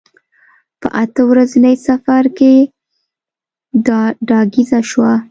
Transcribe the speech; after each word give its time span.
په 0.81 0.87
اته 1.01 1.21
ورځني 1.29 1.75
سفر 1.87 2.23
کې 2.37 2.53
دا 3.87 4.01
ډاګیزه 4.27 4.79
شوه. 4.89 5.13